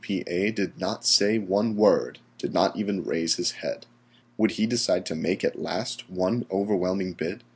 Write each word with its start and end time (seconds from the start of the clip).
P. 0.03 0.23
A. 0.25 0.49
did 0.49 0.79
not 0.79 1.05
say 1.05 1.37
one 1.37 1.75
word, 1.75 2.17
did 2.39 2.55
not 2.55 2.75
even 2.75 3.03
raise 3.03 3.35
his 3.35 3.51
head. 3.51 3.85
Would 4.35 4.53
he 4.53 4.65
decide 4.65 5.05
to 5.05 5.15
make 5.15 5.43
at 5.43 5.61
last 5.61 6.09
one 6.09 6.43
overwhelming 6.49 7.13
bid? 7.13 7.43